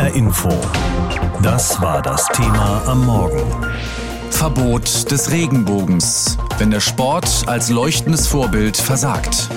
[0.00, 0.48] HR Info.
[1.42, 3.44] Das war das Thema am Morgen.
[4.30, 9.50] Verbot des Regenbogens, wenn der Sport als leuchtendes Vorbild versagt.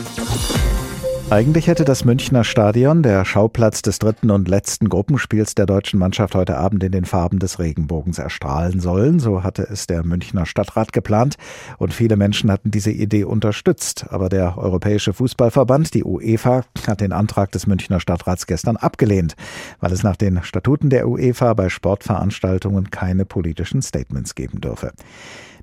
[1.33, 6.35] Eigentlich hätte das Münchner Stadion, der Schauplatz des dritten und letzten Gruppenspiels der deutschen Mannschaft
[6.35, 9.19] heute Abend in den Farben des Regenbogens erstrahlen sollen.
[9.19, 11.37] So hatte es der Münchner Stadtrat geplant
[11.79, 14.05] und viele Menschen hatten diese Idee unterstützt.
[14.09, 19.35] Aber der Europäische Fußballverband, die UEFA, hat den Antrag des Münchner Stadtrats gestern abgelehnt,
[19.79, 24.91] weil es nach den Statuten der UEFA bei Sportveranstaltungen keine politischen Statements geben dürfe.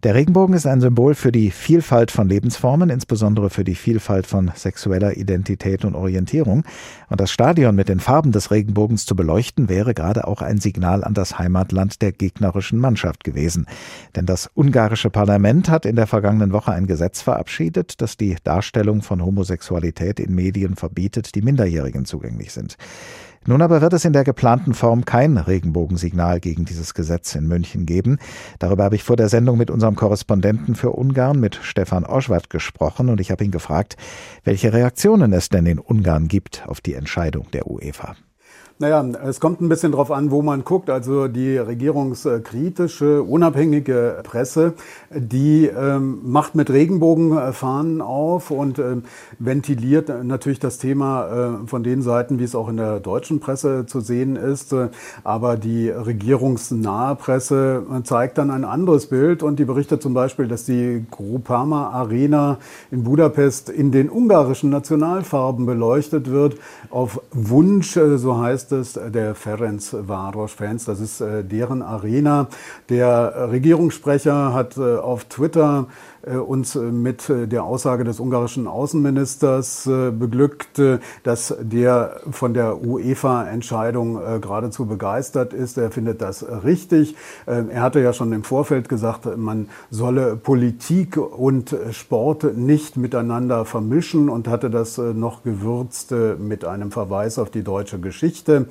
[0.03, 4.51] Der Regenbogen ist ein Symbol für die Vielfalt von Lebensformen, insbesondere für die Vielfalt von
[4.55, 6.65] sexueller Identität und Orientierung.
[7.11, 11.05] Und das Stadion mit den Farben des Regenbogens zu beleuchten, wäre gerade auch ein Signal
[11.05, 13.67] an das Heimatland der gegnerischen Mannschaft gewesen.
[14.17, 19.03] Denn das ungarische Parlament hat in der vergangenen Woche ein Gesetz verabschiedet, das die Darstellung
[19.03, 22.79] von Homosexualität in Medien verbietet, die Minderjährigen zugänglich sind.
[23.47, 27.87] Nun aber wird es in der geplanten Form kein Regenbogensignal gegen dieses Gesetz in München
[27.87, 28.19] geben.
[28.59, 33.09] Darüber habe ich vor der Sendung mit unserem Korrespondenten für Ungarn, mit Stefan Oschwart, gesprochen
[33.09, 33.97] und ich habe ihn gefragt,
[34.45, 38.14] welche Reaktionen es denn in Ungarn gibt auf die Entscheidung der UEFA.
[38.81, 40.89] Naja, es kommt ein bisschen drauf an, wo man guckt.
[40.89, 44.73] Also die regierungskritische, unabhängige Presse,
[45.14, 49.03] die ähm, macht mit Regenbogenfahnen auf und ähm,
[49.39, 53.84] ventiliert natürlich das Thema äh, von den Seiten, wie es auch in der deutschen Presse
[53.84, 54.75] zu sehen ist.
[55.25, 60.64] Aber die regierungsnahe Presse zeigt dann ein anderes Bild und die berichtet zum Beispiel, dass
[60.64, 62.56] die Groupama Arena
[62.91, 66.56] in Budapest in den ungarischen Nationalfarben beleuchtet wird.
[66.89, 70.85] Auf Wunsch, äh, so heißt ist es der Ferencváros-Fans.
[70.85, 72.49] Das ist äh, deren Arena.
[72.89, 80.81] Der Regierungssprecher hat äh, auf Twitter äh, uns mit der Aussage des ungarischen Außenministers beglückt,
[81.23, 85.79] dass der von der UEFA-Entscheidung geradezu begeistert ist.
[85.79, 87.17] Er findet das richtig.
[87.47, 94.29] Er hatte ja schon im Vorfeld gesagt, man solle Politik und Sport nicht miteinander vermischen
[94.29, 98.67] und hatte das noch gewürzt mit einem Verweis auf die deutsche Geschichte.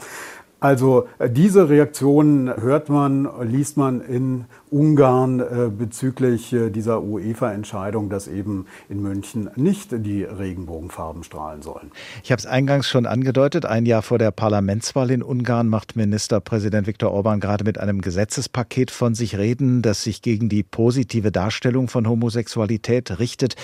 [0.59, 8.09] Also äh, diese Reaktionen hört man, liest man in Ungarn äh, bezüglich äh, dieser UEFA-Entscheidung,
[8.09, 11.91] dass eben in München nicht die Regenbogenfarben strahlen sollen.
[12.23, 16.87] Ich habe es eingangs schon angedeutet, ein Jahr vor der Parlamentswahl in Ungarn macht Ministerpräsident
[16.87, 21.87] Viktor Orban gerade mit einem Gesetzespaket von sich reden, das sich gegen die positive Darstellung
[21.87, 23.55] von Homosexualität richtet.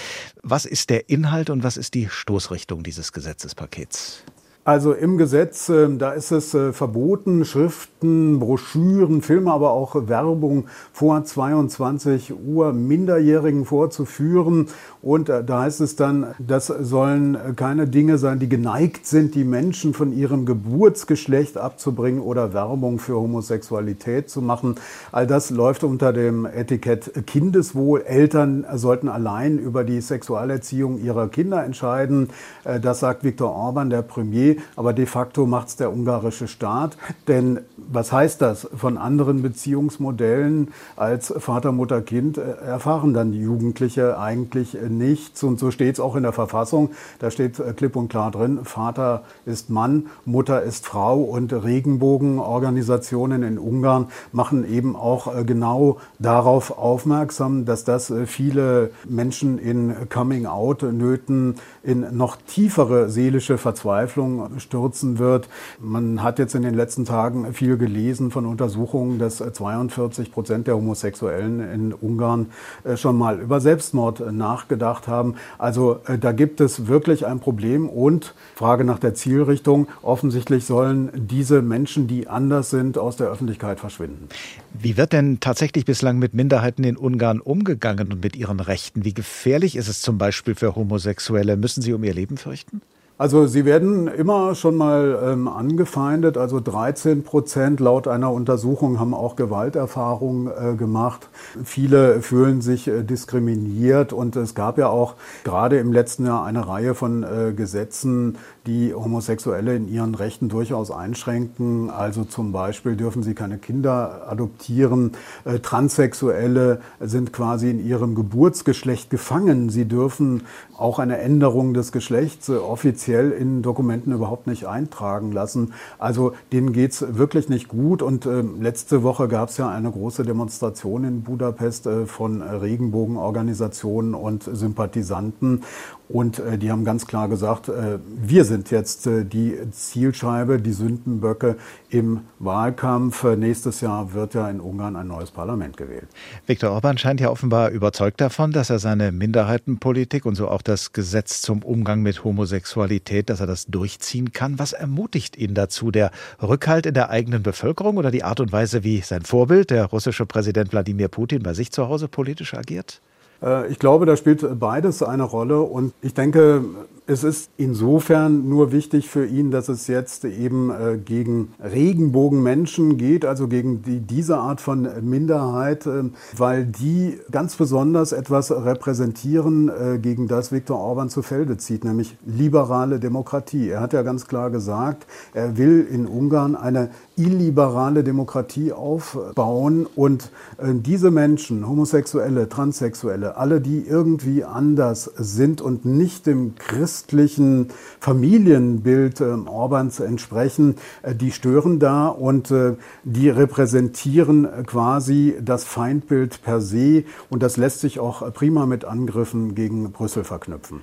[0.44, 4.24] Was ist der Inhalt und was ist die Stoßrichtung dieses Gesetzespakets?
[4.68, 10.66] Also im Gesetz, ähm, da ist es äh, verboten, Schriften, Broschüren, Filme, aber auch Werbung
[10.92, 14.70] vor 22 Uhr Minderjährigen vorzuführen.
[15.04, 19.44] Und äh, da heißt es dann, das sollen keine Dinge sein, die geneigt sind, die
[19.44, 24.78] Menschen von ihrem Geburtsgeschlecht abzubringen oder Werbung für Homosexualität zu machen.
[25.12, 28.02] All das läuft unter dem Etikett Kindeswohl.
[28.02, 32.32] Eltern sollten allein über die Sexualerziehung ihrer Kinder entscheiden.
[32.64, 36.98] Äh, das sagt Viktor Orban, der Premier aber de facto macht es der ungarische Staat.
[37.28, 38.68] Denn was heißt das?
[38.76, 45.44] Von anderen Beziehungsmodellen als Vater, Mutter, Kind äh, erfahren dann die Jugendliche eigentlich nichts.
[45.44, 46.92] Und so steht es auch in der Verfassung.
[47.20, 53.44] Da steht äh, klipp und klar drin, Vater ist Mann, Mutter ist Frau und Regenbogenorganisationen
[53.44, 61.56] in Ungarn machen eben auch äh, genau darauf aufmerksam, dass das viele Menschen in Coming-out-Nöten
[61.84, 65.50] in noch tiefere seelische Verzweiflung stürzen wird.
[65.80, 70.76] Man hat jetzt in den letzten Tagen viel gelesen von Untersuchungen, dass 42 Prozent der
[70.76, 72.48] Homosexuellen in Ungarn
[72.84, 75.36] äh, schon mal über Selbstmord nachgedacht haben.
[75.58, 79.88] Also äh, da gibt es wirklich ein Problem und Frage nach der Zielrichtung.
[80.02, 84.30] Offensichtlich sollen diese Menschen, die anders sind, aus der Öffentlichkeit verschwinden.
[84.74, 89.06] Wie wird denn tatsächlich bislang mit Minderheiten in Ungarn umgegangen und mit ihren Rechten?
[89.06, 91.58] Wie gefährlich ist es zum Beispiel für Homosexuelle?
[91.58, 92.82] Müssen sie um ihr Leben fürchten?
[93.18, 96.38] Also sie werden immer schon mal ähm, angefeindet.
[96.38, 101.30] Also 13 Prozent laut einer Untersuchung haben auch Gewalterfahrungen äh, gemacht.
[101.64, 105.16] Viele fühlen sich äh, diskriminiert und es gab ja auch
[105.46, 110.92] gerade im letzten Jahr eine Reihe von äh, Gesetzen, die Homosexuelle in ihren Rechten durchaus
[110.92, 111.90] einschränken.
[111.90, 115.12] Also zum Beispiel dürfen sie keine Kinder adoptieren.
[115.44, 119.70] Äh, Transsexuelle sind quasi in ihrem Geburtsgeschlecht gefangen.
[119.70, 120.44] Sie dürfen
[120.78, 125.74] auch eine Änderung des Geschlechts äh, offiziell in Dokumenten überhaupt nicht eintragen lassen.
[126.00, 128.02] Also denen geht es wirklich nicht gut.
[128.02, 134.16] Und äh, letzte Woche gab es ja eine große Demonstration in Budapest äh, von Regenbogenorganisationen
[134.16, 135.62] und Sympathisanten.
[136.08, 140.72] Und äh, die haben ganz klar gesagt, äh, wir sind jetzt äh, die Zielscheibe, die
[140.72, 141.58] Sündenböcke
[141.90, 143.24] im Wahlkampf.
[143.24, 146.08] Äh, nächstes Jahr wird ja in Ungarn ein neues Parlament gewählt.
[146.46, 150.94] Viktor Orban scheint ja offenbar überzeugt davon, dass er seine Minderheitenpolitik und so auch das
[150.94, 154.60] Gesetz zum Umgang mit Homosexualität, dass er das durchziehen kann.
[154.60, 155.90] Was ermutigt ihn dazu?
[155.90, 156.12] Der
[156.42, 160.28] Rückhalt in der eigenen Bevölkerung oder die Art und Weise, wie sein Vorbild, der russische
[160.28, 163.02] Präsident Wladimir Putin, bei sich zu Hause politisch agiert?
[163.42, 166.64] Äh, ich glaube, da spielt beides eine Rolle und ich denke,
[167.08, 173.26] es ist insofern nur wichtig für ihn, dass es jetzt eben äh, gegen Regenbogenmenschen geht,
[173.26, 176.06] also gegen die, diese Art von Minderheit, äh,
[176.36, 182.18] weil die ganz besonders etwas repräsentieren, äh, gegen das Viktor Orban zu Felde zieht, nämlich
[182.26, 183.70] liberale Demokratie.
[183.70, 190.32] Er hat ja ganz klar gesagt, er will in Ungarn eine illiberale Demokratie aufbauen und
[190.62, 197.70] diese Menschen, Homosexuelle, Transsexuelle, alle, die irgendwie anders sind und nicht dem christlichen
[198.00, 206.42] Familienbild äh, Orbans entsprechen, äh, die stören da und äh, die repräsentieren quasi das Feindbild
[206.44, 210.80] per se und das lässt sich auch prima mit Angriffen gegen Brüssel verknüpfen.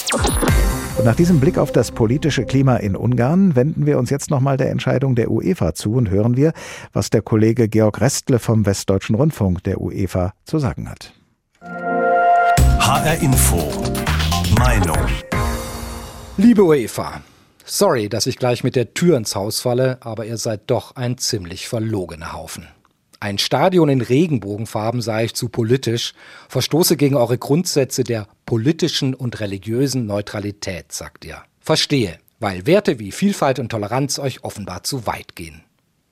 [0.99, 4.57] Und nach diesem Blick auf das politische Klima in Ungarn wenden wir uns jetzt nochmal
[4.57, 6.53] der Entscheidung der UEFA zu und hören wir,
[6.93, 11.22] was der Kollege Georg Restle vom Westdeutschen Rundfunk der UEFA zu sagen hat.
[13.03, 13.57] HR Info.
[14.61, 14.97] Meinung.
[16.37, 17.21] Liebe UEFA,
[17.65, 21.19] sorry, dass ich gleich mit der Tür ins Haus falle, aber ihr seid doch ein
[21.19, 22.69] ziemlich verlogener Haufen.
[23.19, 26.15] Ein Stadion in Regenbogenfarben sei ich zu politisch,
[26.49, 31.43] verstoße gegen eure Grundsätze der politischen und religiösen Neutralität, sagt ihr.
[31.59, 35.65] Verstehe, weil Werte wie Vielfalt und Toleranz euch offenbar zu weit gehen.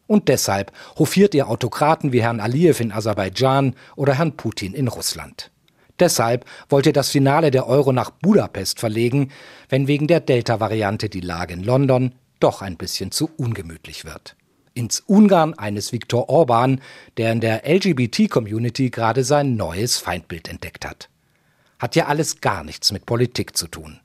[0.08, 5.52] Und deshalb hofiert ihr Autokraten wie Herrn Aliyev in Aserbaidschan oder Herrn Putin in Russland.
[6.00, 9.31] Deshalb wollt ihr das Finale der Euro nach Budapest verlegen,
[9.69, 14.35] wenn wegen der Delta-Variante die Lage in London doch ein bisschen zu ungemütlich wird.
[14.73, 16.81] Ins Ungarn eines Viktor Orban,
[17.19, 21.11] der in der LGBT-Community gerade sein neues Feindbild entdeckt hat.
[21.79, 24.00] Hat ja alles gar nichts mit Politik zu tun.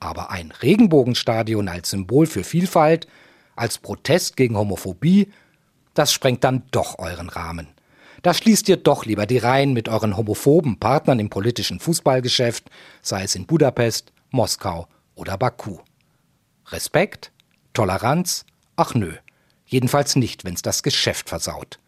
[0.00, 3.06] Aber ein Regenbogenstadion als Symbol für Vielfalt,
[3.54, 5.28] als Protest gegen Homophobie,
[5.94, 7.68] das sprengt dann doch euren Rahmen.
[8.22, 12.68] Da schließt ihr doch lieber die Reihen mit euren homophoben Partnern im politischen Fußballgeschäft,
[13.00, 15.78] sei es in Budapest, Moskau oder Baku.
[16.66, 17.32] Respekt?
[17.72, 18.44] Toleranz?
[18.76, 19.12] Ach nö.
[19.66, 21.78] Jedenfalls nicht, wenn's das Geschäft versaut.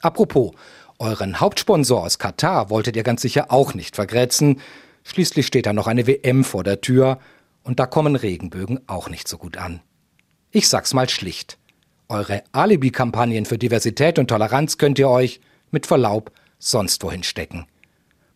[0.00, 0.52] Apropos,
[0.98, 4.60] euren Hauptsponsor aus Katar wolltet ihr ganz sicher auch nicht vergrätzen.
[5.04, 7.18] Schließlich steht da noch eine WM vor der Tür
[7.62, 9.80] und da kommen Regenbögen auch nicht so gut an.
[10.50, 11.58] Ich sag's mal schlicht.
[12.08, 17.66] Eure Alibi-Kampagnen für Diversität und Toleranz könnt ihr euch, mit Verlaub sonst wohin stecken.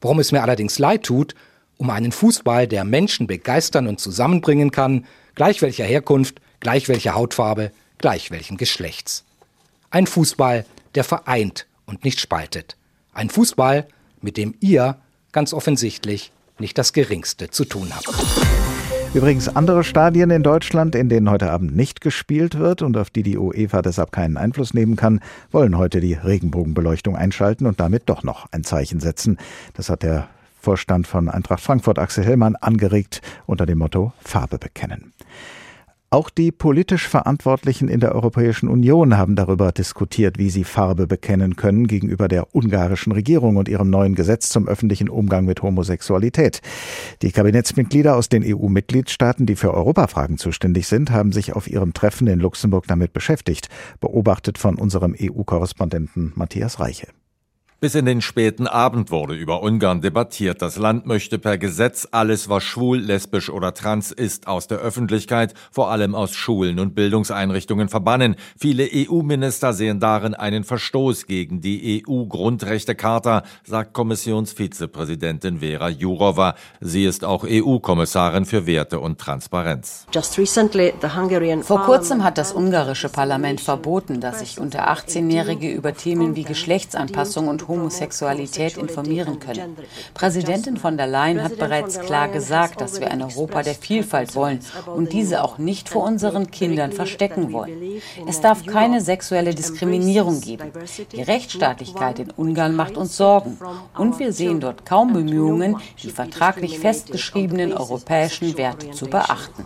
[0.00, 1.34] Worum es mir allerdings leid tut,
[1.76, 7.73] um einen Fußball, der Menschen begeistern und zusammenbringen kann, gleich welcher Herkunft, gleich welcher Hautfarbe,
[7.99, 9.25] gleich welchen Geschlechts.
[9.90, 10.64] Ein Fußball,
[10.94, 12.76] der vereint und nicht spaltet.
[13.12, 13.87] Ein Fußball,
[14.20, 14.99] mit dem ihr
[15.32, 18.72] ganz offensichtlich nicht das geringste zu tun habt.
[19.14, 23.23] Übrigens andere Stadien in Deutschland, in denen heute Abend nicht gespielt wird und auf die
[23.23, 25.20] die UEFA deshalb keinen Einfluss nehmen kann,
[25.50, 29.37] wollen heute die Regenbogenbeleuchtung einschalten und damit doch noch ein Zeichen setzen.
[29.75, 30.29] Das hat der
[30.59, 35.12] Vorstand von Eintracht Frankfurt Axel Hellmann angeregt unter dem Motto Farbe bekennen.
[36.12, 41.57] Auch die politisch Verantwortlichen in der Europäischen Union haben darüber diskutiert, wie sie Farbe bekennen
[41.57, 46.61] können gegenüber der ungarischen Regierung und ihrem neuen Gesetz zum öffentlichen Umgang mit Homosexualität.
[47.23, 52.26] Die Kabinettsmitglieder aus den EU-Mitgliedstaaten, die für Europafragen zuständig sind, haben sich auf ihrem Treffen
[52.26, 57.07] in Luxemburg damit beschäftigt, beobachtet von unserem EU-Korrespondenten Matthias Reiche.
[57.83, 60.62] Bis in den späten Abend wurde über Ungarn debattiert.
[60.62, 65.53] Das Land möchte per Gesetz alles, was schwul, lesbisch oder trans ist, aus der Öffentlichkeit,
[65.73, 68.37] vor allem aus Schulen und Bildungseinrichtungen verbannen.
[68.57, 76.55] Viele EU-Minister sehen darin einen Verstoß gegen die EU-Grundrechtecharta, sagt Kommissionsvizepräsidentin Vera Jourova.
[76.81, 80.07] Sie ist auch EU-Kommissarin für Werte und Transparenz.
[81.62, 87.49] Vor kurzem hat das ungarische Parlament verboten, dass sich unter 18-Jährige über Themen wie Geschlechtsanpassung
[87.49, 89.76] und Homosexualität informieren können.
[90.14, 94.61] Präsidentin von der Leyen hat bereits klar gesagt, dass wir ein Europa der Vielfalt wollen
[94.87, 98.00] und diese auch nicht vor unseren Kindern verstecken wollen.
[98.26, 100.71] Es darf keine sexuelle Diskriminierung geben.
[101.12, 103.59] Die Rechtsstaatlichkeit in Ungarn macht uns Sorgen
[103.97, 109.64] und wir sehen dort kaum Bemühungen, die vertraglich festgeschriebenen europäischen Werte zu beachten.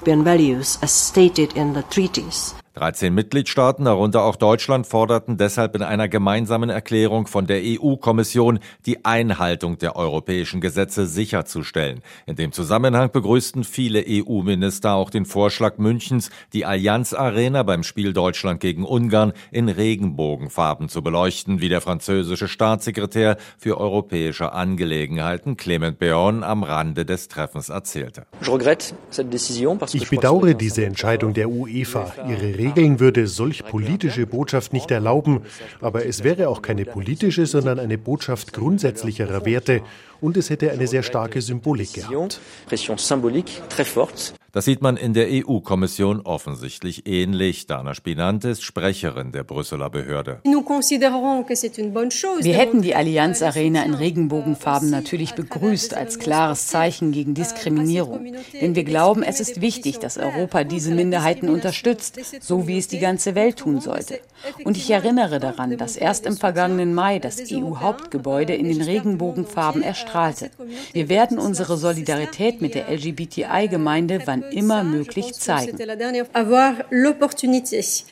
[2.76, 9.02] 13 Mitgliedstaaten, darunter auch Deutschland, forderten deshalb in einer gemeinsamen Erklärung von der EU-Kommission die
[9.02, 12.02] Einhaltung der europäischen Gesetze sicherzustellen.
[12.26, 18.12] In dem Zusammenhang begrüßten viele EU-Minister auch den Vorschlag Münchens, die Allianz Arena beim Spiel
[18.12, 25.98] Deutschland gegen Ungarn in Regenbogenfarben zu beleuchten, wie der französische Staatssekretär für europäische Angelegenheiten Clement
[25.98, 28.26] Beon am Rande des Treffens erzählte.
[29.92, 32.12] Ich bedauere diese Entscheidung der UEFA.
[32.28, 35.42] Ihre Regeln würde solch politische Botschaft nicht erlauben,
[35.80, 39.82] aber es wäre auch keine politische, sondern eine Botschaft grundsätzlicherer Werte.
[40.20, 42.40] Und es hätte eine sehr starke Symbolik gehabt.
[44.52, 47.66] Das sieht man in der EU-Kommission offensichtlich ähnlich.
[47.66, 50.40] Dana Spinant ist Sprecherin der Brüsseler Behörde.
[50.44, 58.34] Wir hätten die Allianz Arena in Regenbogenfarben natürlich begrüßt als klares Zeichen gegen Diskriminierung.
[58.60, 62.98] Denn wir glauben, es ist wichtig, dass Europa diese Minderheiten unterstützt, so wie es die
[62.98, 64.20] ganze Welt tun sollte.
[64.64, 70.50] Und ich erinnere daran, dass erst im vergangenen Mai das EU-Hauptgebäude in den Regenbogenfarben erstrahlte.
[70.92, 75.78] Wir werden unsere Solidarität mit der LGBTI-Gemeinde wann immer möglich zeigen.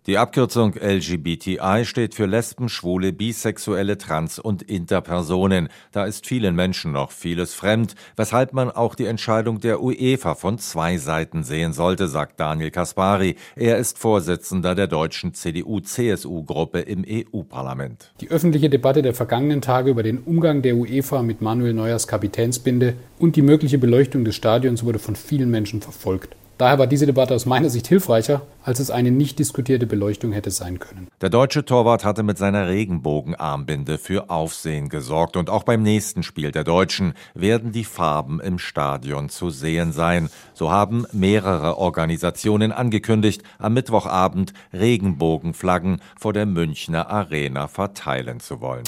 [0.07, 5.69] Die Abkürzung LGBTI steht für Lesben, Schwule, Bisexuelle, Trans- und Interpersonen.
[5.93, 10.59] Da ist vielen Menschen noch vieles fremd, weshalb man auch die Entscheidung der UEFA von
[10.59, 13.37] zwei Seiten sehen sollte, sagt Daniel Kaspari.
[13.57, 18.12] Er ist Vorsitzender der deutschen CDU-CSU-Gruppe im EU-Parlament.
[18.21, 22.95] Die öffentliche Debatte der vergangenen Tage über den Umgang der UEFA mit Manuel Neuers Kapitänsbinde
[23.25, 26.37] und die mögliche Beleuchtung des Stadions wurde von vielen Menschen verfolgt.
[26.59, 30.50] Daher war diese Debatte aus meiner Sicht hilfreicher, als es eine nicht diskutierte Beleuchtung hätte
[30.50, 31.09] sein können.
[31.23, 36.52] Der deutsche Torwart hatte mit seiner Regenbogenarmbinde für Aufsehen gesorgt und auch beim nächsten Spiel
[36.52, 40.28] der Deutschen werden die Farben im Stadion zu sehen sein.
[40.52, 48.85] So haben mehrere Organisationen angekündigt, am Mittwochabend Regenbogenflaggen vor der Münchner Arena verteilen zu wollen.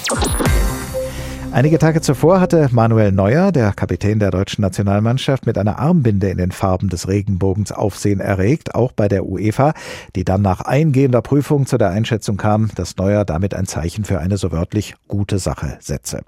[1.53, 6.37] Einige Tage zuvor hatte Manuel Neuer, der Kapitän der deutschen Nationalmannschaft, mit einer Armbinde in
[6.37, 9.73] den Farben des Regenbogens Aufsehen erregt, auch bei der UEFA,
[10.15, 14.19] die dann nach eingehender Prüfung zu der Einschätzung kam, dass Neuer damit ein Zeichen für
[14.19, 16.21] eine so wörtlich gute Sache setze.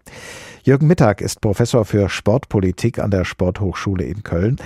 [0.62, 4.56] Jürgen Mittag ist Professor für Sportpolitik an der Sporthochschule in Köln.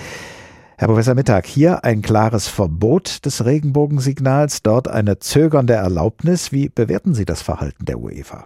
[0.78, 6.52] Herr Professor Mittag, hier ein klares Verbot des Regenbogensignals, dort eine zögernde Erlaubnis.
[6.52, 8.44] Wie bewerten Sie das Verhalten der UEFA?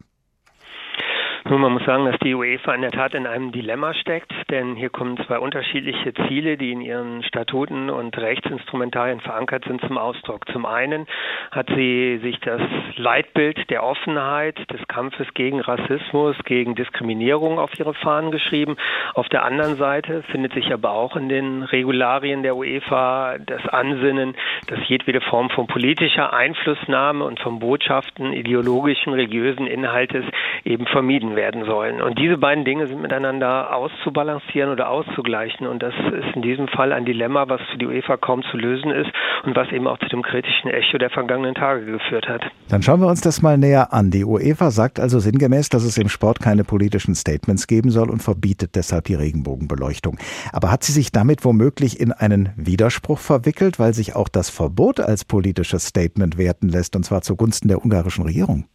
[1.49, 4.75] Nun, man muss sagen, dass die UEFA in der Tat in einem Dilemma steckt, denn
[4.75, 10.49] hier kommen zwei unterschiedliche Ziele, die in ihren Statuten und Rechtsinstrumentarien verankert sind, zum Ausdruck.
[10.51, 11.07] Zum einen
[11.53, 12.61] hat sie sich das
[12.97, 18.77] Leitbild der Offenheit, des Kampfes gegen Rassismus, gegen Diskriminierung auf ihre Fahnen geschrieben.
[19.15, 24.35] Auf der anderen Seite findet sich aber auch in den Regularien der UEFA das Ansinnen,
[24.67, 30.25] dass jedwede Form von politischer Einflussnahme und von Botschaften ideologischen, religiösen Inhaltes
[30.67, 32.03] eben vermieden werden sollen.
[32.03, 35.67] Und diese beiden Dinge sind miteinander auszubalancieren oder auszugleichen.
[35.67, 38.91] Und das ist in diesem Fall ein Dilemma, was für die UEFA kaum zu lösen
[38.91, 39.11] ist
[39.45, 42.43] und was eben auch zu dem kritischen Echo der vergangenen Tage geführt hat.
[42.69, 44.11] Dann schauen wir uns das mal näher an.
[44.11, 48.23] Die UEFA sagt also sinngemäß, dass es im Sport keine politischen Statements geben soll und
[48.23, 50.19] verbietet deshalb die Regenbogenbeleuchtung.
[50.53, 54.99] Aber hat sie sich damit womöglich in einen Widerspruch verwickelt, weil sich auch das Verbot
[54.99, 58.67] als politisches Statement werten lässt, und zwar zugunsten der ungarischen Regierung?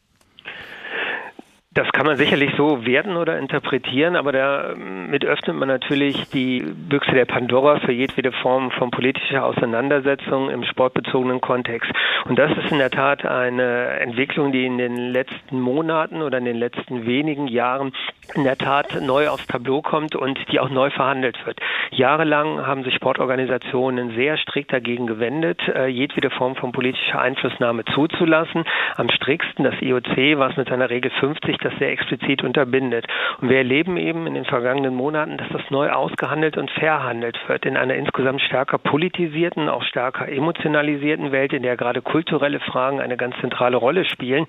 [1.73, 7.13] Das kann man sicherlich so werten oder interpretieren, aber damit öffnet man natürlich die Büchse
[7.13, 11.89] der Pandora für jedwede Form von politischer Auseinandersetzung im sportbezogenen Kontext.
[12.25, 16.45] Und das ist in der Tat eine Entwicklung, die in den letzten Monaten oder in
[16.45, 17.93] den letzten wenigen Jahren
[18.35, 21.59] in der Tat neu aufs Tableau kommt und die auch neu verhandelt wird.
[21.91, 28.65] Jahrelang haben sich Sportorganisationen sehr strikt dagegen gewendet, äh, jedwede Form von politischer Einflussnahme zuzulassen.
[28.95, 33.07] Am striktsten das IOC, was mit seiner Regel 50 das sehr explizit unterbindet.
[33.39, 37.65] Und wir erleben eben in den vergangenen Monaten, dass das neu ausgehandelt und verhandelt wird
[37.65, 43.17] in einer insgesamt stärker politisierten, auch stärker emotionalisierten Welt, in der gerade kulturelle Fragen eine
[43.17, 44.45] ganz zentrale Rolle spielen,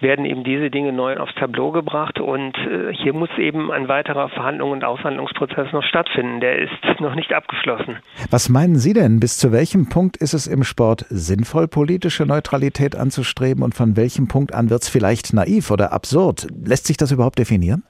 [0.00, 4.28] werden eben diese Dinge neu aufs Tableau gebracht und äh, hier muss eben ein weiterer
[4.28, 6.40] Verhandlungs- und Aushandlungsprozess noch stattfinden.
[6.40, 7.98] Der ist noch nicht abgeschlossen.
[8.30, 9.20] Was meinen Sie denn?
[9.20, 14.28] Bis zu welchem Punkt ist es im Sport sinnvoll, politische Neutralität anzustreben und von welchem
[14.28, 16.46] Punkt an wird es vielleicht naiv oder absurd?
[16.64, 17.84] Lässt sich das überhaupt definieren?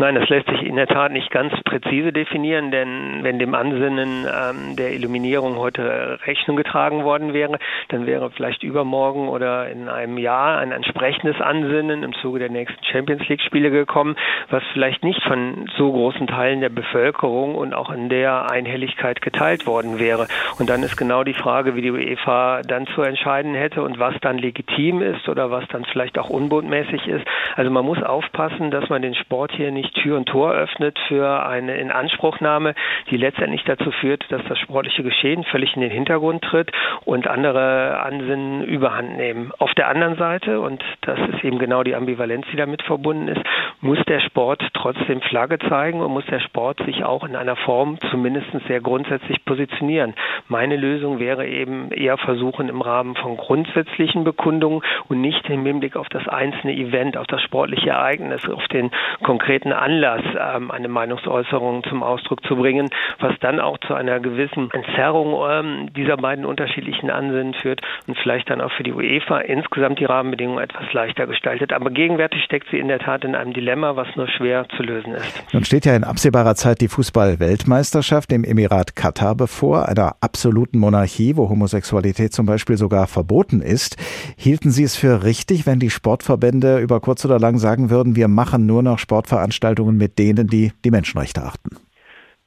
[0.00, 4.28] Nein, das lässt sich in der Tat nicht ganz präzise definieren, denn wenn dem Ansinnen
[4.32, 10.16] ähm, der Illuminierung heute Rechnung getragen worden wäre, dann wäre vielleicht übermorgen oder in einem
[10.16, 14.14] Jahr ein entsprechendes Ansinnen im Zuge der nächsten Champions League Spiele gekommen,
[14.50, 19.66] was vielleicht nicht von so großen Teilen der Bevölkerung und auch in der Einhelligkeit geteilt
[19.66, 20.28] worden wäre.
[20.60, 24.14] Und dann ist genau die Frage, wie die UEFA dann zu entscheiden hätte und was
[24.20, 27.26] dann legitim ist oder was dann vielleicht auch unbotmäßig ist.
[27.56, 31.46] Also man muss aufpassen, dass man den Sport hier nicht Tür und Tor öffnet für
[31.46, 32.74] eine Inanspruchnahme,
[33.10, 36.70] die letztendlich dazu führt, dass das sportliche Geschehen völlig in den Hintergrund tritt
[37.04, 39.52] und andere Ansinnen überhand nehmen.
[39.58, 43.42] Auf der anderen Seite, und das ist eben genau die Ambivalenz, die damit verbunden ist,
[43.80, 47.98] muss der Sport trotzdem Flagge zeigen und muss der Sport sich auch in einer Form
[48.10, 50.14] zumindest sehr grundsätzlich positionieren.
[50.48, 55.96] Meine Lösung wäre eben eher versuchen im Rahmen von grundsätzlichen Bekundungen und nicht im Hinblick
[55.96, 58.90] auf das einzelne Event, auf das sportliche Ereignis, auf den
[59.22, 62.88] konkreten Anlass ähm, eine Meinungsäußerung zum Ausdruck zu bringen,
[63.20, 68.50] was dann auch zu einer gewissen Entzerrung ähm, dieser beiden unterschiedlichen Ansinnen führt und vielleicht
[68.50, 71.72] dann auch für die UEFA insgesamt die Rahmenbedingungen etwas leichter gestaltet.
[71.72, 75.14] Aber gegenwärtig steckt sie in der Tat in einem Dilemma, was nur schwer zu lösen
[75.14, 75.44] ist.
[75.52, 81.36] Nun steht ja in absehbarer Zeit die Fußball-Weltmeisterschaft im Emirat Katar bevor, einer absoluten Monarchie,
[81.36, 83.96] wo Homosexualität zum Beispiel sogar verboten ist.
[84.36, 88.28] Hielten Sie es für richtig, wenn die Sportverbände über kurz oder lang sagen würden, wir
[88.28, 91.70] machen nur noch Sportveranstaltungen mit denen, die die Menschenrechte achten?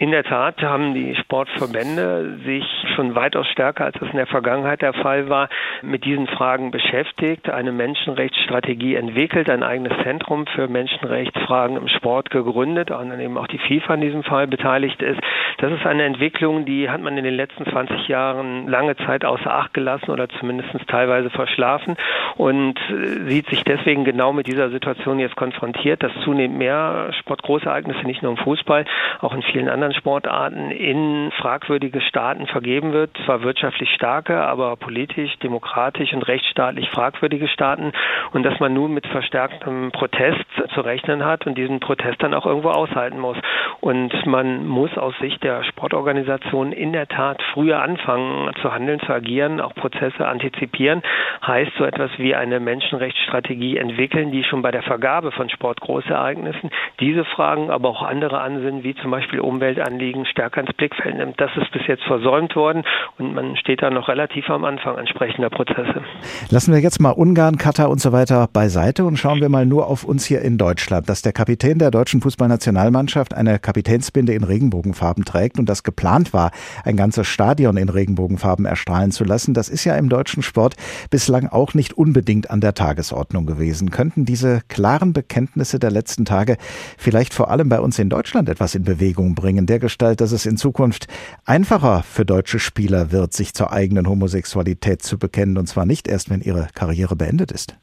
[0.02, 2.66] In der Tat haben die Sportverbände sich
[2.96, 5.48] schon weitaus stärker, als es in der Vergangenheit der Fall war,
[5.84, 12.90] mit diesen Fragen beschäftigt, eine Menschenrechtsstrategie entwickelt, ein eigenes Zentrum für Menschenrechtsfragen im Sport gegründet,
[12.90, 15.20] an dem auch die FIFA in diesem Fall beteiligt ist.
[15.60, 19.54] Das ist eine Entwicklung, die hat man in den letzten 20 Jahren lange Zeit außer
[19.54, 21.96] Acht gelassen oder zumindest teilweise verschlafen
[22.38, 28.08] und äh, sieht sich deswegen genau mit dieser Situation jetzt konfrontiert, dass zunehmend mehr Sportgroßereignisse
[28.08, 28.86] nicht nur im Fußball,
[29.20, 33.12] auch in vielen anderen anderen Sportarten in fragwürdige Staaten vergeben wird.
[33.26, 37.92] Zwar wirtschaftlich starke, aber politisch, demokratisch und rechtsstaatlich fragwürdige Staaten.
[38.32, 42.46] Und dass man nun mit verstärktem Protest zu rechnen hat und diesen Protest dann auch
[42.46, 43.38] irgendwo aushalten muss.
[43.80, 49.12] Und man muss aus Sicht der Sportorganisation in der Tat früher anfangen zu handeln, zu
[49.12, 51.02] agieren, auch Prozesse antizipieren.
[51.46, 56.70] Heißt so etwas wie eine Menschenrechtsstrategie entwickeln, die schon bei der Vergabe von Sportgroßereignissen
[57.00, 61.40] diese Fragen, aber auch andere Ansinnen, wie zum Beispiel Umwelt, Anliegen stärker ins Blickfeld nimmt.
[61.40, 62.84] Das ist bis jetzt versäumt worden
[63.18, 66.04] und man steht da noch relativ am Anfang entsprechender Prozesse.
[66.50, 69.88] Lassen wir jetzt mal Ungarn, Katar und so weiter beiseite und schauen wir mal nur
[69.88, 71.10] auf uns hier in Deutschland.
[71.10, 76.52] Dass der Kapitän der deutschen Fußballnationalmannschaft eine Kapitänsbinde in Regenbogenfarben trägt und das geplant war,
[76.84, 80.76] ein ganzes Stadion in Regenbogenfarben erstrahlen zu lassen, das ist ja im deutschen Sport
[81.10, 83.92] bislang auch nicht unbedingt an der Tagesordnung gewesen.
[83.92, 86.58] Könnten diese klaren Bekenntnisse der letzten Tage
[86.98, 89.61] vielleicht vor allem bei uns in Deutschland etwas in Bewegung bringen?
[89.66, 91.08] Der Gestalt, dass es in Zukunft
[91.46, 96.30] einfacher für deutsche Spieler wird, sich zur eigenen Homosexualität zu bekennen, und zwar nicht erst,
[96.30, 97.76] wenn ihre Karriere beendet ist.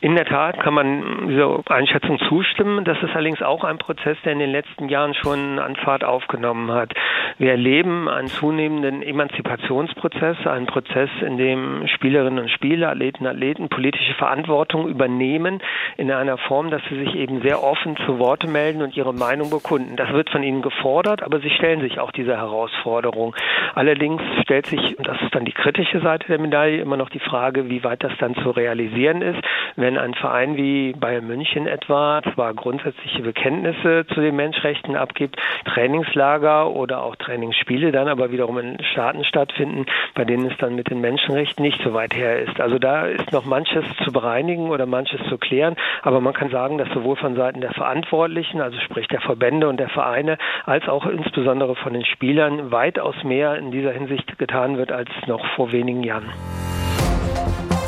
[0.00, 2.84] In der Tat kann man dieser Einschätzung zustimmen.
[2.84, 6.70] Das ist allerdings auch ein Prozess, der in den letzten Jahren schon an Fahrt aufgenommen
[6.70, 6.92] hat.
[7.38, 14.14] Wir erleben einen zunehmenden Emanzipationsprozess, einen Prozess, in dem Spielerinnen und Spieler, Athleten, Athleten politische
[14.14, 15.62] Verantwortung übernehmen
[15.96, 19.48] in einer Form, dass sie sich eben sehr offen zu Worte melden und ihre Meinung
[19.48, 19.96] bekunden.
[19.96, 23.34] Das wird von ihnen gefordert, aber sie stellen sich auch dieser Herausforderung.
[23.74, 27.20] Allerdings stellt sich, und das ist dann die kritische Seite der Medaille, immer noch die
[27.20, 29.40] Frage, wie weit das dann zu realisieren ist.
[29.76, 35.36] Wenn wenn ein Verein wie Bayern München etwa zwar grundsätzliche Bekenntnisse zu den Menschenrechten abgibt,
[35.64, 40.90] Trainingslager oder auch Trainingsspiele dann aber wiederum in Staaten stattfinden, bei denen es dann mit
[40.90, 42.60] den Menschenrechten nicht so weit her ist.
[42.60, 46.78] Also da ist noch manches zu bereinigen oder manches zu klären, aber man kann sagen,
[46.78, 51.06] dass sowohl von Seiten der Verantwortlichen, also sprich der Verbände und der Vereine, als auch
[51.06, 56.02] insbesondere von den Spielern weitaus mehr in dieser Hinsicht getan wird als noch vor wenigen
[56.02, 56.32] Jahren.